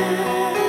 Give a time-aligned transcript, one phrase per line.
[0.00, 0.59] Música